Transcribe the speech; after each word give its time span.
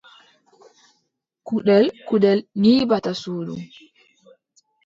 Kuɗel 1.45 1.85
kuɗel 2.07 2.39
nyiɓata 2.61 3.11
suudu. 3.21 3.55